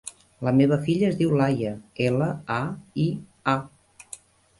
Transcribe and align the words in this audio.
La 0.45 0.51
meva 0.59 0.77
filla 0.85 1.05
es 1.09 1.19
diu 1.19 1.33
Laia: 1.41 1.73
ela, 2.05 2.29
a, 2.55 2.57
i, 3.05 3.07
a. 3.55 3.55